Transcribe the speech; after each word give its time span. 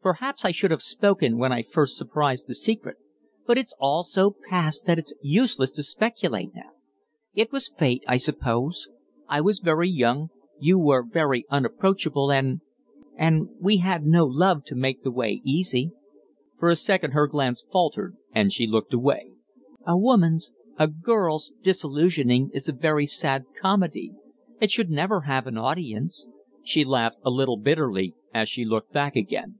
Perhaps 0.00 0.42
I 0.44 0.52
should 0.52 0.70
have 0.70 0.80
spoken 0.80 1.36
when 1.36 1.52
I 1.52 1.62
first 1.62 1.98
surprised 1.98 2.46
the 2.46 2.54
secret, 2.54 2.96
but 3.46 3.58
it's 3.58 3.74
all 3.78 4.02
so 4.04 4.34
past 4.48 4.86
that 4.86 4.98
it's 4.98 5.12
useless 5.20 5.70
to 5.72 5.82
speculate 5.82 6.54
now. 6.54 6.70
It 7.34 7.52
was 7.52 7.68
fate, 7.68 8.04
I 8.08 8.16
suppose. 8.16 8.88
I 9.28 9.42
was 9.42 9.58
very 9.58 9.90
young, 9.90 10.30
you 10.58 10.78
were 10.78 11.02
very 11.04 11.44
unapproachable, 11.50 12.32
and 12.32 12.62
and 13.18 13.48
we 13.60 13.78
had 13.78 14.06
no 14.06 14.24
love 14.24 14.64
to 14.66 14.74
make 14.74 15.02
the 15.02 15.10
way 15.10 15.42
easy." 15.44 15.90
For 16.58 16.70
a 16.70 16.76
second 16.76 17.10
her 17.10 17.26
glance 17.26 17.66
faltered 17.70 18.16
and 18.32 18.50
she 18.50 18.66
looked 18.66 18.94
away. 18.94 19.32
"A 19.86 19.98
woman's 19.98 20.52
a 20.78 20.86
girl's 20.88 21.52
disillusioning 21.60 22.48
is 22.54 22.66
a 22.66 22.72
very 22.72 23.06
sad 23.06 23.44
comedy 23.60 24.12
it 24.58 24.70
should 24.70 24.88
never 24.90 25.22
have 25.22 25.46
an 25.46 25.58
audience." 25.58 26.28
She 26.64 26.82
laughed 26.82 27.18
a 27.26 27.30
little 27.30 27.58
bitterly 27.58 28.14
as 28.32 28.48
she 28.48 28.64
looked 28.64 28.90
back 28.92 29.14
again. 29.14 29.58